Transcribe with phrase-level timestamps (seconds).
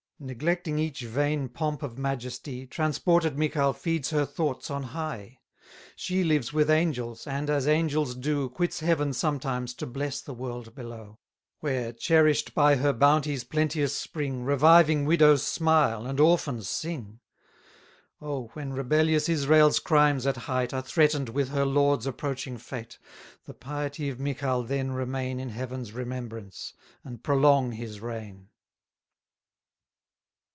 [0.23, 5.39] Neglecting each vain pomp of majesty, Transported Michal feeds her thoughts on high.
[5.93, 10.35] 60 She lives with angels, and, as angels do, Quits heaven sometimes to bless the
[10.35, 11.17] world below;
[11.61, 17.19] Where, cherish'd by her bounties' plenteous spring, Reviving widows smile, and orphans sing.
[18.21, 18.51] Oh!
[18.53, 22.99] when rebellious Israel's crimes at height, Are threaten'd with her Lord's approaching fate,
[23.45, 28.49] The piety of Michal then remain In Heaven's remembrance, and prolong his reign!